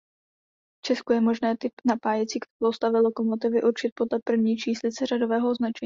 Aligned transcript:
V 0.79 0.87
Česku 0.87 1.13
je 1.13 1.21
možné 1.21 1.57
typ 1.57 1.73
napájecí 1.85 2.39
soustavy 2.63 2.97
lokomotivy 2.99 3.61
určit 3.63 3.91
podle 3.95 4.19
první 4.25 4.57
číslice 4.57 5.05
řadového 5.05 5.49
označení. 5.51 5.79